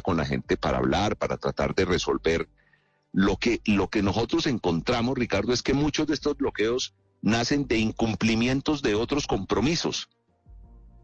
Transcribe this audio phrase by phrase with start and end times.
[0.00, 2.48] con la gente para hablar, para tratar de resolver.
[3.12, 7.78] Lo que, lo que nosotros encontramos, Ricardo, es que muchos de estos bloqueos nacen de
[7.78, 10.08] incumplimientos de otros compromisos.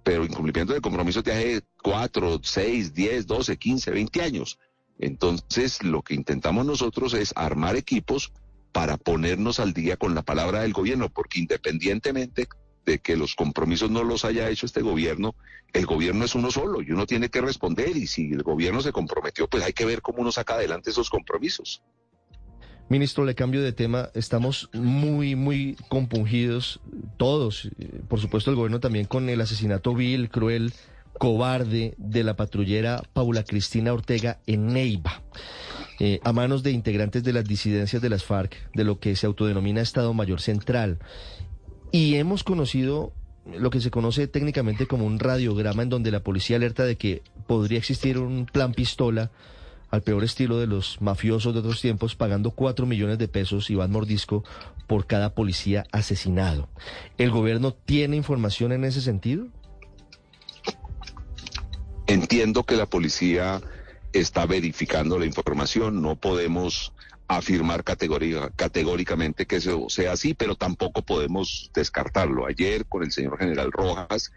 [0.05, 4.59] Pero incumplimientos de compromisos de hace 4, 6, 10, 12, 15, 20 años.
[4.99, 8.33] Entonces, lo que intentamos nosotros es armar equipos
[8.73, 12.47] para ponernos al día con la palabra del gobierno, porque independientemente
[12.87, 15.35] de que los compromisos no los haya hecho este gobierno,
[15.73, 18.93] el gobierno es uno solo y uno tiene que responder y si el gobierno se
[18.93, 21.83] comprometió, pues hay que ver cómo uno saca adelante esos compromisos.
[22.89, 24.11] Ministro, le cambio de tema.
[24.15, 26.81] Estamos muy, muy compungidos,
[27.17, 27.69] todos,
[28.09, 30.73] por supuesto el gobierno también, con el asesinato vil, cruel,
[31.19, 35.23] cobarde de la patrullera Paula Cristina Ortega en Neiva,
[35.99, 39.27] eh, a manos de integrantes de las disidencias de las FARC, de lo que se
[39.27, 40.99] autodenomina Estado Mayor Central.
[41.97, 43.15] Y hemos conocido
[43.59, 47.23] lo que se conoce técnicamente como un radiograma en donde la policía alerta de que
[47.47, 49.31] podría existir un plan pistola
[49.89, 53.93] al peor estilo de los mafiosos de otros tiempos, pagando cuatro millones de pesos, Iván
[53.93, 54.45] Mordisco,
[54.87, 56.69] por cada policía asesinado.
[57.17, 59.47] ¿El gobierno tiene información en ese sentido?
[62.07, 63.63] Entiendo que la policía
[64.13, 66.93] está verificando la información, no podemos
[67.29, 72.47] afirmar categóricamente que eso sea así, pero tampoco podemos descartarlo.
[72.47, 74.33] Ayer con el señor general Rojas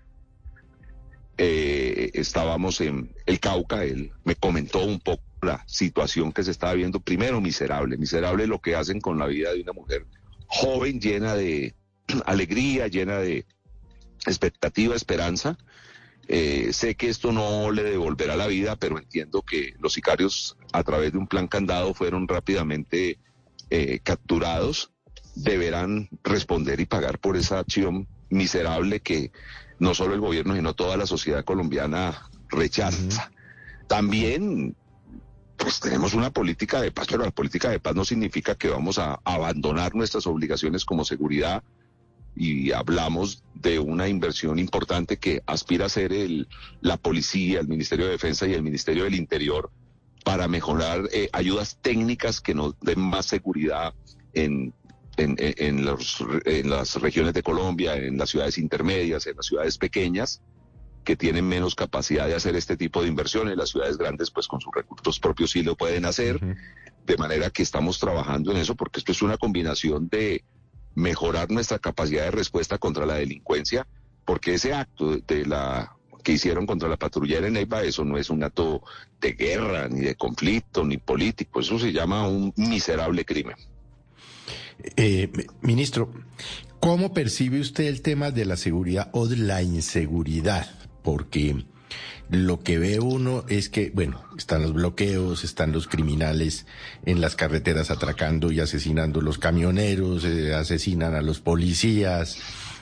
[1.38, 6.74] eh, estábamos en el Cauca, él me comentó un poco la situación que se estaba
[6.74, 10.06] viendo, primero miserable, miserable lo que hacen con la vida de una mujer
[10.48, 11.76] joven, llena de
[12.26, 13.46] alegría, llena de
[14.26, 15.58] expectativa, esperanza,
[16.32, 20.84] eh, sé que esto no le devolverá la vida, pero entiendo que los sicarios a
[20.84, 23.18] través de un plan candado fueron rápidamente
[23.72, 24.92] eh, capturados.
[25.34, 29.32] Deberán responder y pagar por esa acción miserable que
[29.80, 33.32] no solo el gobierno, sino toda la sociedad colombiana rechaza.
[33.88, 34.76] También
[35.58, 39.00] pues tenemos una política de paz, pero la política de paz no significa que vamos
[39.00, 41.64] a abandonar nuestras obligaciones como seguridad
[42.36, 46.48] y hablamos de una inversión importante que aspira a ser el,
[46.82, 49.72] la policía, el Ministerio de Defensa y el Ministerio del Interior
[50.24, 53.94] para mejorar eh, ayudas técnicas que nos den más seguridad
[54.34, 54.74] en,
[55.18, 59.78] en, en, los, en las regiones de Colombia, en las ciudades intermedias, en las ciudades
[59.78, 60.42] pequeñas
[61.04, 63.58] que tienen menos capacidad de hacer este tipo de inversiones.
[63.58, 66.40] Las ciudades grandes, pues con sus recursos propios sí lo pueden hacer.
[67.06, 70.44] De manera que estamos trabajando en eso porque esto es una combinación de
[70.96, 73.88] mejorar nuestra capacidad de respuesta contra la delincuencia,
[74.26, 78.30] porque ese acto de la que hicieron contra la patrullera en Neiva, eso no es
[78.30, 78.84] un acto
[79.22, 83.56] de guerra, ni de conflicto, ni político, eso se llama un miserable crimen.
[84.96, 85.30] Eh,
[85.62, 86.12] ministro,
[86.80, 90.70] ¿cómo percibe usted el tema de la seguridad o de la inseguridad?
[91.04, 91.66] Porque
[92.30, 96.66] lo que ve uno es que, bueno, están los bloqueos, están los criminales
[97.06, 102.38] en las carreteras atracando y asesinando a los camioneros, eh, asesinan a los policías,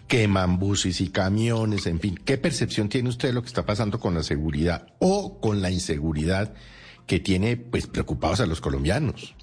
[0.08, 2.20] queman buses y camiones, en fin.
[2.26, 5.72] ¿Qué percepción tiene usted de lo que está pasando con la seguridad o con la
[5.72, 6.54] inseguridad
[7.06, 9.36] que tiene, pues, preocupados a los colombianos?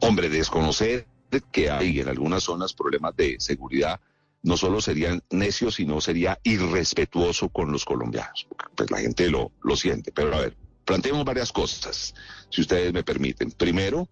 [0.00, 1.06] Hombre, desconocer
[1.52, 4.00] que hay en algunas zonas problemas de seguridad
[4.46, 8.46] no solo sería necio, sino sería irrespetuoso con los colombianos.
[8.76, 10.12] Pues la gente lo, lo siente.
[10.12, 12.14] Pero a ver, planteemos varias cosas,
[12.48, 13.50] si ustedes me permiten.
[13.50, 14.08] Primero,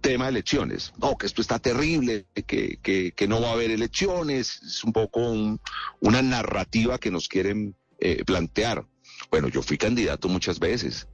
[0.00, 0.94] tema de elecciones.
[0.96, 4.62] No, que esto está terrible, que, que, que no va a haber elecciones.
[4.62, 5.20] Es un poco
[6.00, 8.86] una narrativa que nos quieren eh, plantear.
[9.30, 11.08] Bueno, yo fui candidato muchas veces.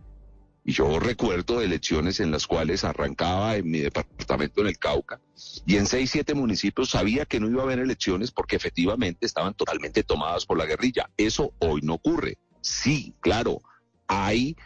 [0.64, 5.20] Y yo recuerdo elecciones en las cuales arrancaba en mi departamento en el Cauca
[5.66, 9.54] y en seis, siete municipios sabía que no iba a haber elecciones porque efectivamente estaban
[9.54, 11.10] totalmente tomadas por la guerrilla.
[11.16, 12.38] Eso hoy no ocurre.
[12.60, 13.60] Sí, claro,
[14.06, 14.56] hay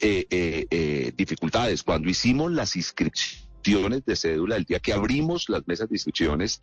[0.00, 1.82] eh, eh, eh, dificultades.
[1.82, 6.60] Cuando hicimos las inscripciones de cédula, el día que abrimos las mesas de inscripciones,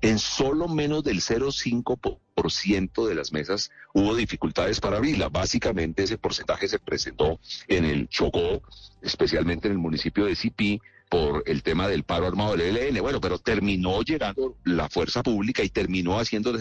[0.00, 5.28] en solo menos del 0,5% de las mesas hubo dificultades para abrirla.
[5.28, 8.62] Básicamente ese porcentaje se presentó en el Chocó,
[9.02, 13.00] especialmente en el municipio de Cipí, por el tema del paro armado del ELN.
[13.00, 16.52] Bueno, pero terminó llegando la fuerza pública y terminó haciendo,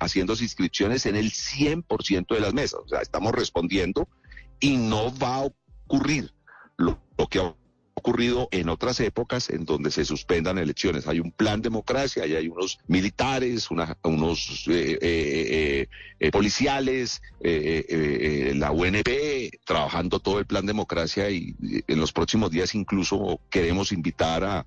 [0.00, 2.80] haciendo inscripciones en el 100% de las mesas.
[2.84, 4.08] O sea, estamos respondiendo
[4.60, 6.32] y no va a ocurrir
[6.76, 6.98] lo,
[7.30, 7.52] que
[8.02, 11.06] ocurrido en otras épocas en donde se suspendan elecciones.
[11.06, 15.86] Hay un plan democracia, y hay unos militares, unos eh, eh,
[16.18, 19.08] eh, policiales, la UNP
[19.64, 21.54] trabajando todo el plan democracia y
[21.86, 24.64] en los próximos días incluso queremos invitar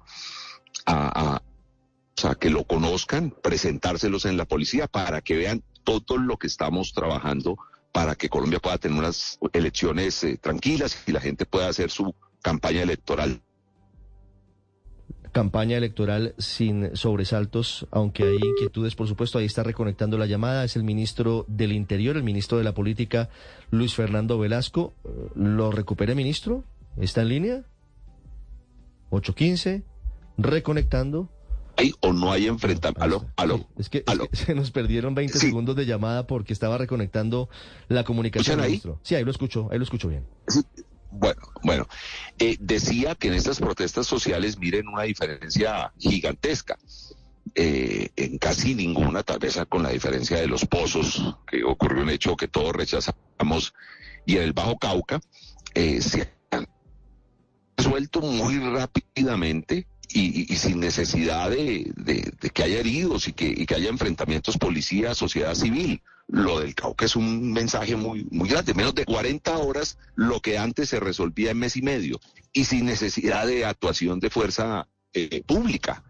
[0.86, 1.42] a,
[2.40, 7.58] que lo conozcan, presentárselos en la policía para que vean todo lo que estamos trabajando
[7.96, 12.14] para que Colombia pueda tener unas elecciones eh, tranquilas y la gente pueda hacer su
[12.46, 13.42] campaña electoral.
[15.32, 19.40] Campaña electoral sin sobresaltos, aunque hay inquietudes, por supuesto.
[19.40, 20.64] Ahí está reconectando la llamada.
[20.64, 23.30] Es el ministro del Interior, el ministro de la Política,
[23.72, 24.94] Luis Fernando Velasco.
[25.34, 26.64] ¿Lo recupere, ministro?
[26.98, 27.64] ¿Está en línea?
[29.10, 29.84] 815,
[30.38, 31.28] reconectando.
[31.78, 33.04] ¿Hay o no hay enfrentamiento?
[33.04, 33.68] Aló, aló.
[33.76, 34.04] Es que,
[34.34, 37.50] se nos perdieron 20 segundos de llamada porque estaba reconectando
[37.88, 38.60] la comunicación.
[38.60, 38.68] ahí?
[38.68, 39.00] Ministro.
[39.02, 40.26] Sí, ahí lo escucho, ahí lo escucho bien.
[41.18, 41.88] Bueno, bueno,
[42.40, 46.78] eh, decía que en estas protestas sociales miren una diferencia gigantesca.
[47.54, 52.10] Eh, en casi ninguna, tal vez con la diferencia de los pozos, que ocurrió un
[52.10, 53.74] hecho que todos rechazamos,
[54.26, 55.22] y en el Bajo Cauca,
[55.74, 56.68] eh, se han
[57.78, 61.94] resuelto muy rápidamente y, sin necesidad de,
[62.54, 67.96] que haya heridos y que, haya enfrentamientos policía-sociedad civil lo del Cauca es un mensaje
[67.96, 68.74] muy, muy grande.
[68.74, 72.20] Menos de 40 horas lo que antes se resolvía en mes y medio
[72.52, 76.04] y sin necesidad de actuación de fuerza eh, pública.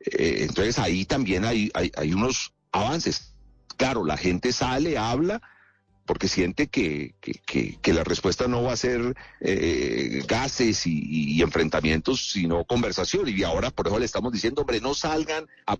[0.00, 3.34] Eh, entonces ahí también hay, hay, unos avances.
[3.76, 5.40] Claro, la gente sale, habla,
[6.06, 12.64] porque siente que, que, la respuesta no va a ser eh, gases y, enfrentamientos, sino
[12.64, 13.28] conversación.
[13.28, 15.76] Y ahora, por eso le estamos diciendo, hombre, no salgan a,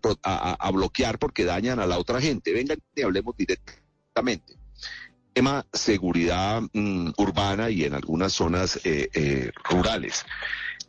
[0.52, 2.52] a bloquear porque dañan a la otra gente.
[2.52, 4.56] Vengan y hablemos directamente.
[5.32, 10.26] Tema seguridad mm, urbana y en algunas zonas eh, eh, rurales.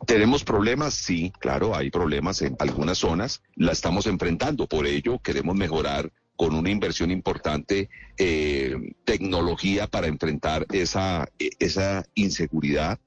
[0.06, 0.92] ¿Tenemos problemas?
[0.92, 3.42] Sí, claro, hay problemas en algunas zonas.
[3.54, 4.66] La estamos enfrentando.
[4.66, 7.88] Por ello, queremos mejorar con una inversión importante
[8.18, 12.98] eh, tecnología para enfrentar esa, esa inseguridad.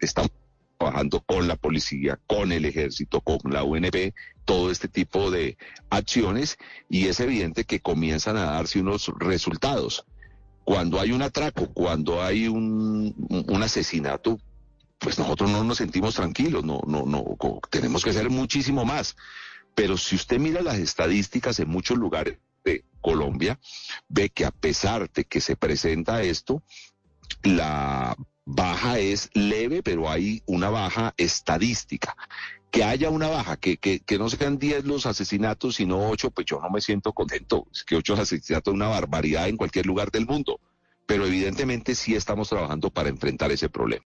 [0.00, 0.32] Estamos
[0.78, 4.12] trabajando con la policía, con el ejército, con la UNP,
[4.44, 5.56] todo este tipo de
[5.90, 10.04] acciones y es evidente que comienzan a darse unos resultados.
[10.64, 14.38] Cuando hay un atraco, cuando hay un, un asesinato,
[14.98, 17.36] pues nosotros no nos sentimos tranquilos, no, no, no,
[17.70, 19.16] tenemos que hacer muchísimo más.
[19.74, 22.38] Pero si usted mira las estadísticas en muchos lugares
[23.04, 23.60] Colombia,
[24.08, 26.62] ve que a pesar de que se presenta esto,
[27.42, 28.16] la
[28.46, 32.16] baja es leve, pero hay una baja estadística
[32.70, 36.46] que haya una baja, que, que, que no sean 10 los asesinatos, sino 8, pues
[36.46, 37.68] yo no me siento contento.
[37.70, 40.58] Es que 8 asesinatos es una barbaridad en cualquier lugar del mundo.
[41.06, 44.02] Pero evidentemente sí estamos trabajando para enfrentar ese problema.